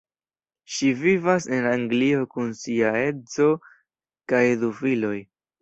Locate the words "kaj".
4.33-4.45